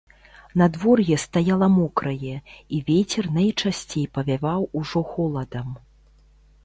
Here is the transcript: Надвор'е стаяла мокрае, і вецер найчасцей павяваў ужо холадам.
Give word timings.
Надвор'е 0.59 1.17
стаяла 1.23 1.67
мокрае, 1.73 2.33
і 2.77 2.79
вецер 2.89 3.29
найчасцей 3.37 4.05
павяваў 4.17 4.61
ужо 4.83 5.05
холадам. 5.11 5.69